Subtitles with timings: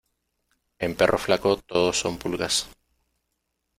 [0.85, 2.55] En perro flaco todo son pulgas.